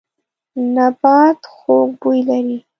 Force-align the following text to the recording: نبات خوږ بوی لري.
نبات 0.75 1.39
خوږ 1.57 1.89
بوی 2.01 2.19
لري. 2.27 2.57